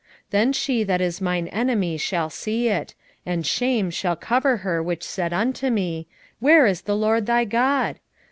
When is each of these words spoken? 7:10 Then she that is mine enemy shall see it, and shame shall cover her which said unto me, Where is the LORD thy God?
7:10 0.01 0.07
Then 0.31 0.53
she 0.53 0.83
that 0.83 0.99
is 0.99 1.21
mine 1.21 1.47
enemy 1.49 1.95
shall 1.95 2.31
see 2.31 2.69
it, 2.69 2.95
and 3.23 3.45
shame 3.45 3.91
shall 3.91 4.15
cover 4.15 4.57
her 4.65 4.81
which 4.81 5.03
said 5.03 5.31
unto 5.31 5.69
me, 5.69 6.07
Where 6.39 6.65
is 6.65 6.81
the 6.81 6.95
LORD 6.97 7.27
thy 7.27 7.45
God? 7.45 7.99